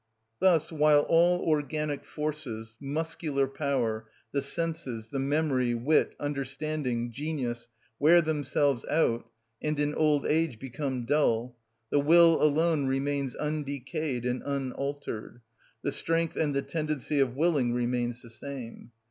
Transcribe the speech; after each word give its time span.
Thus 0.39 0.71
while 0.71 1.01
all 1.01 1.41
organic 1.41 2.03
forces, 2.05 2.75
muscular 2.79 3.45
power, 3.47 4.07
the 4.31 4.41
senses, 4.41 5.09
the 5.09 5.19
memory, 5.19 5.75
wit, 5.75 6.15
understanding, 6.19 7.11
genius, 7.11 7.67
wear 7.99 8.19
themselves 8.19 8.83
out, 8.89 9.29
and 9.61 9.79
in 9.79 9.93
old 9.93 10.25
age 10.25 10.57
become 10.57 11.05
dull, 11.05 11.55
the 11.91 11.99
will 11.99 12.41
alone 12.41 12.87
remains 12.87 13.35
undecayed 13.35 14.25
and 14.25 14.41
unaltered: 14.43 15.39
the 15.83 15.91
strength 15.91 16.35
and 16.35 16.55
the 16.55 16.63
tendency 16.63 17.19
of 17.19 17.35
willing 17.35 17.71
remains 17.71 18.23
the 18.23 18.31
same. 18.31 18.89